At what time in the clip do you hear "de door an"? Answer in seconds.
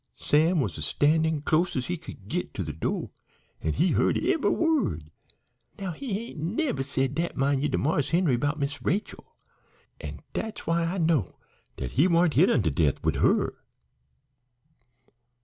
2.63-3.73